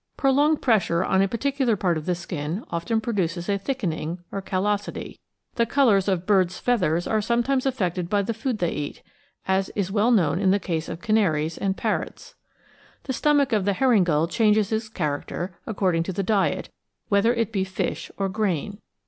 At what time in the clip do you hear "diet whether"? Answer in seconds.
16.23-17.31